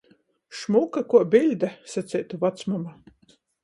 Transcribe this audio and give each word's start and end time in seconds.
"Šmuka 0.59 1.03
kuo 1.13 1.23
biļde," 1.37 1.71
saceitu 1.95 2.43
vacmama. 2.47 3.01